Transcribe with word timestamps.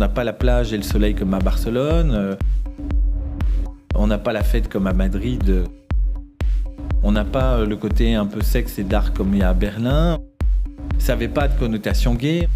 n'a 0.00 0.08
pas 0.08 0.24
la 0.24 0.32
plage 0.32 0.72
et 0.72 0.78
le 0.78 0.82
soleil 0.82 1.14
comme 1.14 1.34
à 1.34 1.40
Barcelone. 1.40 2.12
Euh, 2.14 2.34
on 3.94 4.06
n'a 4.06 4.16
pas 4.16 4.32
la 4.32 4.42
fête 4.42 4.66
comme 4.66 4.86
à 4.86 4.94
Madrid. 4.94 5.64
On 7.02 7.12
n'a 7.12 7.24
pas 7.24 7.56
euh, 7.56 7.66
le 7.66 7.76
côté 7.76 8.14
un 8.14 8.24
peu 8.24 8.40
sexe 8.40 8.78
et 8.78 8.82
dark 8.82 9.14
comme 9.14 9.34
il 9.34 9.40
y 9.40 9.42
a 9.42 9.50
à 9.50 9.54
Berlin. 9.54 10.18
Ça 10.98 11.12
n'avait 11.12 11.28
pas 11.28 11.48
de 11.48 11.58
connotation 11.58 12.14
gay. 12.14 12.48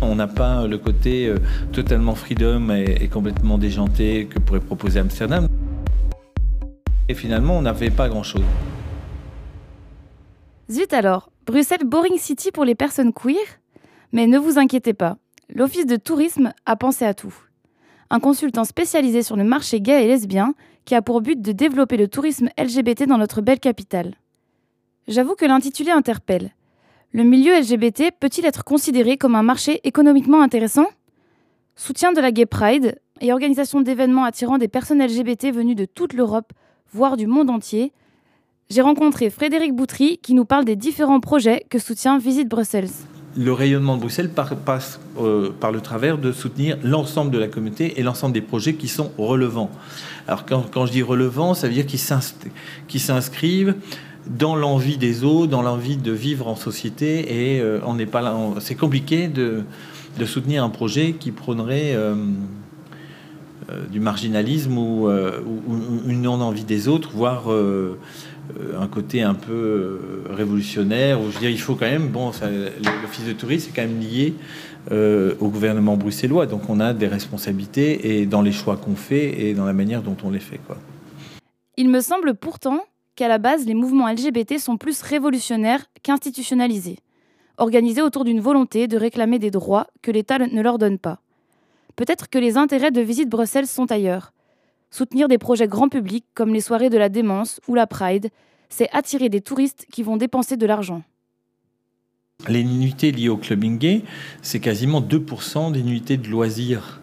On 0.00 0.14
n'a 0.14 0.28
pas 0.28 0.68
le 0.68 0.78
côté 0.78 1.26
euh, 1.26 1.38
totalement 1.72 2.14
freedom 2.14 2.70
et, 2.70 3.08
complètement 3.08 3.58
déjanté 3.58 4.26
que 4.26 4.38
pourrait 4.38 4.60
proposer 4.60 5.00
Amsterdam. 5.00 5.48
Et 7.08 7.14
finalement, 7.14 7.58
on 7.58 7.62
n'avait 7.62 7.90
pas 7.90 8.08
grand-chose. 8.08 8.44
Zut 10.70 10.92
alors, 10.92 11.28
Bruxelles 11.44 11.84
Boring 11.84 12.18
City 12.18 12.52
pour 12.52 12.64
les 12.64 12.76
personnes 12.76 13.12
queer? 13.12 13.34
Mais 14.12 14.28
ne 14.28 14.38
vous 14.38 14.58
inquiétez 14.58 14.94
pas, 14.94 15.16
l'Office 15.54 15.86
de 15.86 15.96
tourisme 15.96 16.52
a 16.66 16.76
pensé 16.76 17.04
à 17.04 17.14
tout. 17.14 17.34
Un 18.10 18.20
consultant 18.20 18.64
spécialisé 18.64 19.22
sur 19.22 19.36
le 19.36 19.44
marché 19.44 19.80
gay 19.80 20.04
et 20.04 20.08
lesbien 20.08 20.54
qui 20.84 20.94
a 20.94 21.02
pour 21.02 21.20
but 21.20 21.40
de 21.40 21.52
développer 21.52 21.96
le 21.96 22.08
tourisme 22.08 22.48
LGBT 22.58 23.04
dans 23.06 23.18
notre 23.18 23.40
belle 23.40 23.60
capitale. 23.60 24.14
J'avoue 25.08 25.34
que 25.34 25.44
l'intitulé 25.44 25.90
interpelle. 25.90 26.52
Le 27.12 27.24
milieu 27.24 27.58
LGBT 27.58 28.12
peut-il 28.18 28.44
être 28.44 28.64
considéré 28.64 29.16
comme 29.16 29.34
un 29.34 29.42
marché 29.42 29.80
économiquement 29.84 30.42
intéressant? 30.42 30.86
Soutien 31.74 32.12
de 32.12 32.20
la 32.20 32.32
Gay 32.32 32.46
Pride 32.46 32.98
et 33.20 33.32
organisation 33.32 33.80
d'événements 33.80 34.24
attirant 34.24 34.58
des 34.58 34.68
personnes 34.68 35.04
LGBT 35.04 35.52
venues 35.52 35.74
de 35.74 35.84
toute 35.84 36.12
l'Europe, 36.12 36.52
voire 36.92 37.16
du 37.16 37.26
monde 37.26 37.50
entier, 37.50 37.92
j'ai 38.68 38.82
rencontré 38.82 39.30
Frédéric 39.30 39.74
Boutry 39.74 40.18
qui 40.18 40.34
nous 40.34 40.44
parle 40.44 40.64
des 40.64 40.76
différents 40.76 41.20
projets 41.20 41.64
que 41.70 41.78
soutient 41.78 42.18
Visite 42.18 42.48
Bruxelles 42.48 42.88
le 43.36 43.52
rayonnement 43.52 43.96
de 43.96 44.00
Bruxelles 44.00 44.30
passe 44.30 45.00
euh, 45.20 45.50
par 45.60 45.72
le 45.72 45.80
travers 45.80 46.18
de 46.18 46.32
soutenir 46.32 46.78
l'ensemble 46.82 47.30
de 47.30 47.38
la 47.38 47.48
communauté 47.48 48.00
et 48.00 48.02
l'ensemble 48.02 48.32
des 48.32 48.40
projets 48.40 48.74
qui 48.74 48.88
sont 48.88 49.12
relevants. 49.18 49.70
Alors 50.26 50.44
quand, 50.46 50.86
je 50.86 50.92
dis 50.92 51.02
relevant, 51.02 51.54
ça 51.54 51.68
veut 51.68 51.74
dire 51.74 51.86
qu'ils 51.86 53.00
s'inscrivent 53.00 53.74
dans 54.26 54.56
l'envie 54.56 54.96
des 54.96 55.22
autres, 55.22 55.50
dans 55.50 55.62
l'envie 55.62 55.96
de 55.96 56.12
vivre 56.12 56.48
en 56.48 56.56
société. 56.56 57.54
Et 57.54 57.60
euh, 57.60 57.78
on 57.84 57.94
n'est 57.94 58.06
pas 58.06 58.22
là. 58.22 58.34
C'est 58.60 58.74
compliqué 58.74 59.28
de, 59.28 59.64
soutenir 60.24 60.64
un 60.64 60.70
projet 60.70 61.12
qui 61.12 61.30
prônerait 61.30 61.94
euh, 61.94 62.14
du 63.90 64.00
marginalisme 64.00 64.78
ou, 64.78 65.08
ou, 65.08 66.02
une 66.08 66.22
non-envie 66.22 66.64
des 66.64 66.88
autres, 66.88 67.10
voire 67.12 67.50
un 68.78 68.86
côté 68.86 69.22
un 69.22 69.34
peu 69.34 69.52
euh, 69.52 69.98
révolutionnaire, 70.30 71.20
où 71.20 71.28
je 71.30 71.34
veux 71.34 71.40
dire, 71.40 71.50
il 71.50 71.60
faut 71.60 71.74
quand 71.74 71.86
même, 71.86 72.08
bon, 72.08 72.30
l'office 73.02 73.26
de 73.26 73.32
tourisme 73.32 73.70
est 73.70 73.76
quand 73.76 73.88
même 73.88 74.00
lié 74.00 74.34
euh, 74.92 75.34
au 75.40 75.48
gouvernement 75.48 75.96
bruxellois, 75.96 76.46
donc 76.46 76.68
on 76.68 76.80
a 76.80 76.92
des 76.92 77.08
responsabilités 77.08 78.20
et 78.20 78.26
dans 78.26 78.42
les 78.42 78.52
choix 78.52 78.76
qu'on 78.76 78.94
fait 78.94 79.48
et 79.48 79.54
dans 79.54 79.64
la 79.64 79.72
manière 79.72 80.02
dont 80.02 80.16
on 80.24 80.30
les 80.30 80.40
fait. 80.40 80.60
Quoi. 80.66 80.76
Il 81.76 81.90
me 81.90 82.00
semble 82.00 82.34
pourtant 82.34 82.80
qu'à 83.16 83.28
la 83.28 83.38
base, 83.38 83.66
les 83.66 83.74
mouvements 83.74 84.08
LGBT 84.08 84.58
sont 84.58 84.76
plus 84.76 85.02
révolutionnaires 85.02 85.86
qu'institutionnalisés, 86.02 86.98
organisés 87.56 88.02
autour 88.02 88.24
d'une 88.24 88.40
volonté 88.40 88.86
de 88.86 88.96
réclamer 88.96 89.38
des 89.38 89.50
droits 89.50 89.86
que 90.02 90.10
l'État 90.10 90.38
ne 90.38 90.62
leur 90.62 90.78
donne 90.78 90.98
pas. 90.98 91.20
Peut-être 91.96 92.28
que 92.28 92.38
les 92.38 92.56
intérêts 92.56 92.90
de 92.90 93.00
Visite 93.00 93.30
Bruxelles 93.30 93.66
sont 93.66 93.90
ailleurs, 93.90 94.32
Soutenir 94.90 95.28
des 95.28 95.38
projets 95.38 95.68
grand 95.68 95.88
public 95.88 96.24
comme 96.34 96.54
les 96.54 96.60
soirées 96.60 96.90
de 96.90 96.98
la 96.98 97.08
démence 97.08 97.60
ou 97.68 97.74
la 97.74 97.86
Pride, 97.86 98.30
c'est 98.68 98.88
attirer 98.92 99.28
des 99.28 99.40
touristes 99.40 99.86
qui 99.90 100.02
vont 100.02 100.16
dépenser 100.16 100.56
de 100.56 100.66
l'argent. 100.66 101.02
Les 102.48 102.64
nuitées 102.64 103.12
liées 103.12 103.28
au 103.28 103.36
clubbing 103.36 103.78
gay, 103.78 104.02
c'est 104.42 104.60
quasiment 104.60 105.00
2% 105.00 105.72
des 105.72 105.82
nuitées 105.82 106.16
de 106.16 106.28
loisirs 106.28 107.00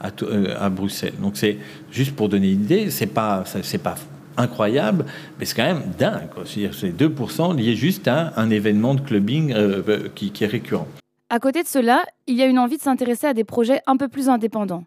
à, 0.00 0.10
euh, 0.22 0.68
Bruxelles. 0.70 1.14
Donc 1.20 1.36
c'est 1.36 1.58
juste 1.90 2.14
pour 2.14 2.28
donner 2.28 2.52
une 2.52 2.62
idée, 2.62 2.90
c'est 2.90 3.06
pas 3.06 3.44
c'est 3.44 3.82
pas 3.82 3.96
incroyable, 4.36 5.04
mais 5.38 5.44
c'est 5.44 5.56
quand 5.56 5.64
même 5.64 5.82
dingue. 5.98 6.28
C'est 6.44 6.96
2% 6.96 7.56
liés 7.56 7.74
juste 7.74 8.06
à 8.06 8.32
un 8.36 8.50
événement 8.50 8.94
de 8.94 9.00
clubbing 9.00 9.52
euh, 9.52 9.82
euh, 9.88 10.08
qui, 10.14 10.30
qui 10.30 10.44
est 10.44 10.48
récurrent. 10.48 10.86
À 11.28 11.40
côté 11.40 11.62
de 11.62 11.68
cela, 11.68 12.04
il 12.26 12.36
y 12.36 12.42
a 12.42 12.46
une 12.46 12.58
envie 12.58 12.78
de 12.78 12.82
s'intéresser 12.82 13.26
à 13.26 13.34
des 13.34 13.44
projets 13.44 13.82
un 13.86 13.96
peu 13.96 14.08
plus 14.08 14.28
indépendants. 14.28 14.84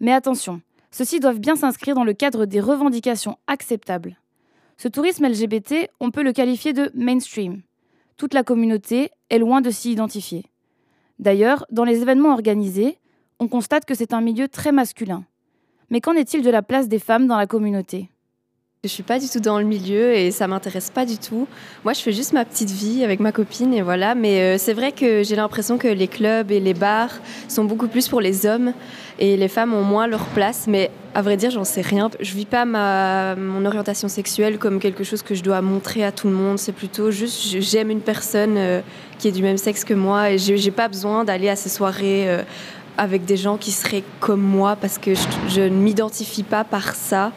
Mais 0.00 0.12
attention, 0.12 0.60
ceux-ci 0.90 1.20
doivent 1.20 1.40
bien 1.40 1.56
s'inscrire 1.56 1.94
dans 1.94 2.04
le 2.04 2.12
cadre 2.12 2.46
des 2.46 2.60
revendications 2.60 3.38
acceptables. 3.46 4.16
Ce 4.76 4.88
tourisme 4.88 5.28
LGBT, 5.28 5.90
on 6.00 6.10
peut 6.10 6.22
le 6.22 6.32
qualifier 6.32 6.72
de 6.72 6.90
mainstream. 6.94 7.62
Toute 8.16 8.34
la 8.34 8.42
communauté 8.42 9.10
est 9.28 9.38
loin 9.38 9.60
de 9.60 9.70
s'y 9.70 9.92
identifier. 9.92 10.46
D'ailleurs, 11.18 11.66
dans 11.70 11.84
les 11.84 12.00
événements 12.02 12.32
organisés, 12.32 12.98
on 13.38 13.48
constate 13.48 13.84
que 13.84 13.94
c'est 13.94 14.12
un 14.12 14.20
milieu 14.20 14.48
très 14.48 14.72
masculin. 14.72 15.24
Mais 15.90 16.00
qu'en 16.00 16.14
est-il 16.14 16.42
de 16.42 16.50
la 16.50 16.62
place 16.62 16.88
des 16.88 16.98
femmes 16.98 17.26
dans 17.26 17.36
la 17.36 17.46
communauté? 17.46 18.10
Je 18.82 18.88
suis 18.88 19.02
pas 19.02 19.18
du 19.18 19.28
tout 19.28 19.40
dans 19.40 19.58
le 19.58 19.66
milieu 19.66 20.14
et 20.14 20.30
ça 20.30 20.48
m'intéresse 20.48 20.88
pas 20.88 21.04
du 21.04 21.18
tout. 21.18 21.46
Moi, 21.84 21.92
je 21.92 22.00
fais 22.00 22.12
juste 22.12 22.32
ma 22.32 22.46
petite 22.46 22.70
vie 22.70 23.04
avec 23.04 23.20
ma 23.20 23.30
copine 23.30 23.74
et 23.74 23.82
voilà. 23.82 24.14
Mais 24.14 24.40
euh, 24.40 24.56
c'est 24.56 24.72
vrai 24.72 24.90
que 24.90 25.22
j'ai 25.22 25.36
l'impression 25.36 25.76
que 25.76 25.86
les 25.86 26.08
clubs 26.08 26.50
et 26.50 26.60
les 26.60 26.72
bars 26.72 27.12
sont 27.46 27.64
beaucoup 27.64 27.88
plus 27.88 28.08
pour 28.08 28.22
les 28.22 28.46
hommes 28.46 28.72
et 29.18 29.36
les 29.36 29.48
femmes 29.48 29.74
ont 29.74 29.82
moins 29.82 30.06
leur 30.06 30.24
place. 30.28 30.64
Mais 30.66 30.90
à 31.14 31.20
vrai 31.20 31.36
dire, 31.36 31.50
j'en 31.50 31.64
sais 31.64 31.82
rien. 31.82 32.08
Je 32.20 32.32
vis 32.32 32.46
pas 32.46 32.64
ma, 32.64 33.36
mon 33.36 33.66
orientation 33.66 34.08
sexuelle 34.08 34.56
comme 34.56 34.80
quelque 34.80 35.04
chose 35.04 35.20
que 35.20 35.34
je 35.34 35.42
dois 35.42 35.60
montrer 35.60 36.02
à 36.02 36.10
tout 36.10 36.28
le 36.28 36.34
monde. 36.34 36.58
C'est 36.58 36.72
plutôt 36.72 37.10
juste 37.10 37.60
j'aime 37.60 37.90
une 37.90 38.00
personne 38.00 38.54
euh, 38.56 38.80
qui 39.18 39.28
est 39.28 39.32
du 39.32 39.42
même 39.42 39.58
sexe 39.58 39.84
que 39.84 39.92
moi 39.92 40.30
et 40.30 40.38
j'ai 40.38 40.70
pas 40.70 40.88
besoin 40.88 41.24
d'aller 41.24 41.50
à 41.50 41.56
ces 41.56 41.68
soirées. 41.68 42.30
Euh, 42.30 42.42
avec 42.98 43.24
des 43.24 43.38
gens 43.38 43.56
qui 43.56 43.70
seraient 43.70 44.02
comme 44.18 44.42
moi 44.42 44.76
parce 44.76 44.98
que 44.98 45.12
je 45.48 45.62
ne 45.62 45.68
m'identifie 45.70 46.42
pas 46.42 46.64
par 46.64 46.94
ça 46.94 47.32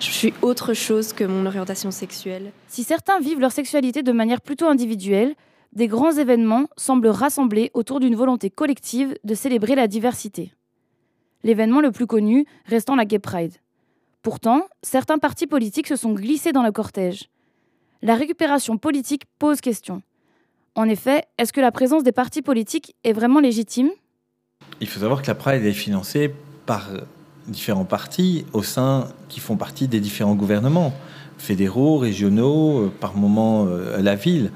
je 0.00 0.10
suis 0.10 0.34
autre 0.42 0.74
chose 0.74 1.12
que 1.12 1.24
mon 1.24 1.46
orientation 1.46 1.90
sexuelle. 1.90 2.52
Si 2.68 2.84
certains 2.84 3.20
vivent 3.20 3.40
leur 3.40 3.52
sexualité 3.52 4.02
de 4.02 4.12
manière 4.12 4.40
plutôt 4.40 4.66
individuelle, 4.66 5.34
des 5.72 5.88
grands 5.88 6.12
événements 6.12 6.66
semblent 6.76 7.08
rassembler 7.08 7.70
autour 7.74 8.00
d'une 8.00 8.16
volonté 8.16 8.50
collective 8.50 9.16
de 9.24 9.34
célébrer 9.34 9.74
la 9.74 9.86
diversité. 9.86 10.52
L'événement 11.42 11.80
le 11.80 11.92
plus 11.92 12.06
connu 12.06 12.46
restant 12.66 12.96
la 12.96 13.04
Gay 13.04 13.18
Pride. 13.18 13.54
Pourtant, 14.22 14.62
certains 14.82 15.18
partis 15.18 15.46
politiques 15.46 15.86
se 15.86 15.96
sont 15.96 16.12
glissés 16.12 16.52
dans 16.52 16.62
le 16.62 16.72
cortège. 16.72 17.28
La 18.02 18.14
récupération 18.14 18.78
politique 18.78 19.24
pose 19.38 19.60
question. 19.60 20.02
En 20.74 20.88
effet, 20.88 21.24
est-ce 21.38 21.52
que 21.52 21.60
la 21.60 21.72
présence 21.72 22.02
des 22.02 22.12
partis 22.12 22.42
politiques 22.42 22.94
est 23.04 23.12
vraiment 23.12 23.40
légitime? 23.40 23.90
Il 24.80 24.88
faut 24.88 25.00
savoir 25.00 25.22
que 25.22 25.26
la 25.26 25.34
Pride 25.34 25.64
est 25.64 25.72
financée 25.72 26.32
par 26.66 26.90
différents 27.48 27.84
partis 27.84 28.44
au 28.52 28.62
sein 28.62 29.08
qui 29.28 29.40
font 29.40 29.56
partie 29.56 29.88
des 29.88 30.00
différents 30.00 30.34
gouvernements, 30.34 30.94
fédéraux, 31.38 31.98
régionaux, 31.98 32.80
euh, 32.80 32.92
par 33.00 33.16
moment 33.16 33.66
euh, 33.66 34.00
la 34.02 34.14
ville. 34.14 34.50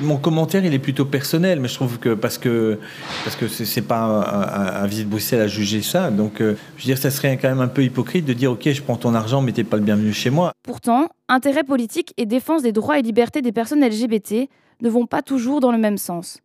mon 0.00 0.16
commentaire, 0.16 0.64
il 0.64 0.74
est 0.74 0.78
plutôt 0.78 1.04
personnel, 1.04 1.60
mais 1.60 1.68
je 1.68 1.74
trouve 1.74 1.98
que 1.98 2.14
parce 2.14 2.38
que 2.38 2.78
parce 3.24 3.36
que 3.36 3.46
c'est 3.46 3.82
pas 3.82 4.20
à, 4.20 4.86
visite 4.86 5.08
Bruxelles 5.08 5.40
à 5.40 5.46
juger 5.46 5.82
ça, 5.82 6.10
donc 6.10 6.40
euh, 6.40 6.56
je 6.76 6.82
veux 6.82 6.86
dire, 6.86 6.98
ça 6.98 7.10
serait 7.10 7.36
quand 7.36 7.48
même 7.48 7.60
un 7.60 7.68
peu 7.68 7.84
hypocrite 7.84 8.24
de 8.24 8.32
dire 8.32 8.52
ok, 8.52 8.70
je 8.70 8.82
prends 8.82 8.96
ton 8.96 9.14
argent, 9.14 9.42
mais 9.42 9.52
t'es 9.52 9.64
pas 9.64 9.76
le 9.76 9.82
bienvenu 9.84 10.12
chez 10.12 10.30
moi. 10.30 10.52
Pourtant, 10.62 11.08
intérêt 11.28 11.64
politique 11.64 12.12
et 12.16 12.26
défense 12.26 12.62
des 12.62 12.72
droits 12.72 12.98
et 12.98 13.02
libertés 13.02 13.42
des 13.42 13.52
personnes 13.52 13.84
LGBT 13.84 14.48
ne 14.80 14.88
vont 14.88 15.06
pas 15.06 15.22
toujours 15.22 15.60
dans 15.60 15.72
le 15.72 15.78
même 15.78 15.98
sens. 15.98 16.38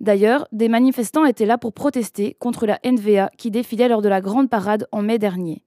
D'ailleurs, 0.00 0.46
des 0.52 0.68
manifestants 0.68 1.24
étaient 1.24 1.46
là 1.46 1.58
pour 1.58 1.72
protester 1.72 2.36
contre 2.38 2.66
la 2.66 2.78
NVA 2.84 3.30
qui 3.38 3.50
défilait 3.50 3.88
lors 3.88 4.02
de 4.02 4.08
la 4.08 4.20
grande 4.20 4.50
parade 4.50 4.86
en 4.92 5.02
mai 5.02 5.18
dernier. 5.18 5.62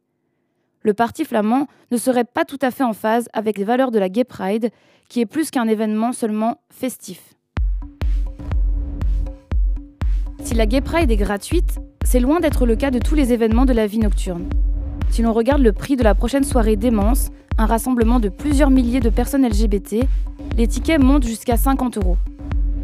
Le 0.82 0.94
parti 0.94 1.26
flamand 1.26 1.68
ne 1.92 1.98
serait 1.98 2.26
pas 2.26 2.46
tout 2.46 2.60
à 2.62 2.72
fait 2.72 2.84
en 2.84 2.94
phase 2.94 3.28
avec 3.34 3.58
les 3.58 3.64
valeurs 3.64 3.92
de 3.92 4.00
la 4.00 4.08
Gay 4.08 4.24
Pride, 4.24 4.70
qui 5.10 5.20
est 5.20 5.26
plus 5.26 5.52
qu'un 5.52 5.68
événement 5.68 6.14
seulement 6.14 6.62
festif. 6.70 7.34
Si 10.44 10.54
la 10.56 10.66
Gay 10.66 10.82
Pride 10.82 11.12
est 11.12 11.18
gratuite, 11.18 11.80
c'est 12.06 12.20
loin 12.20 12.40
d'être 12.40 12.66
le 12.66 12.76
cas 12.76 12.92
de 12.92 13.00
tous 13.00 13.16
les 13.16 13.34
événements 13.34 13.66
de 13.66 13.74
la 13.74 13.88
vie 13.88 14.00
nocturne. 14.00 14.48
Si 15.10 15.22
l'on 15.22 15.34
regarde 15.34 15.62
le 15.62 15.74
prix 15.74 15.96
de 15.96 16.04
la 16.04 16.16
prochaine 16.16 16.44
soirée 16.44 16.76
Démence, 16.76 17.30
un 17.58 17.66
rassemblement 17.66 18.20
de 18.20 18.30
plusieurs 18.30 18.70
milliers 18.70 19.00
de 19.00 19.10
personnes 19.10 19.46
LGBT, 19.46 20.06
les 20.56 20.68
tickets 20.68 21.02
montent 21.02 21.26
jusqu'à 21.26 21.58
50 21.58 21.98
euros. 21.98 22.18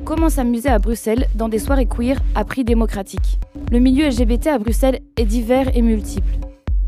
Comment 0.06 0.30
s'amuser 0.30 0.70
à 0.70 0.78
Bruxelles 0.78 1.26
dans 1.34 1.50
des 1.50 1.58
soirées 1.58 1.88
queer 1.88 2.20
à 2.36 2.46
prix 2.46 2.64
démocratique 2.64 3.40
Le 3.72 3.80
milieu 3.80 4.08
LGBT 4.08 4.48
à 4.48 4.60
Bruxelles 4.60 5.00
est 5.18 5.26
divers 5.26 5.76
et 5.76 5.82
multiple. 5.82 6.38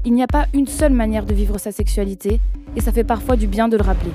Il 0.05 0.13
n'y 0.13 0.21
a 0.21 0.27
pas 0.27 0.45
une 0.53 0.67
seule 0.67 0.93
manière 0.93 1.25
de 1.25 1.33
vivre 1.33 1.57
sa 1.57 1.71
sexualité, 1.71 2.39
et 2.75 2.81
ça 2.81 2.91
fait 2.91 3.03
parfois 3.03 3.35
du 3.35 3.47
bien 3.47 3.69
de 3.69 3.75
le 3.75 3.81
rappeler. 3.81 4.11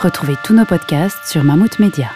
Retrouvez 0.00 0.34
tous 0.44 0.54
nos 0.54 0.64
podcasts 0.64 1.24
sur 1.24 1.44
Mammouth 1.44 1.78
Media. 1.78 2.10